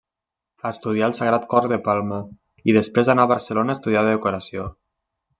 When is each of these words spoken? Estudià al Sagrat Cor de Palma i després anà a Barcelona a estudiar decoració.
Estudià 0.67 1.03
al 1.07 1.11
Sagrat 1.17 1.43
Cor 1.51 1.67
de 1.73 1.77
Palma 1.87 2.17
i 2.73 2.75
després 2.77 3.11
anà 3.15 3.25
a 3.27 3.31
Barcelona 3.33 3.75
a 3.75 3.79
estudiar 3.81 4.03
decoració. 4.07 4.65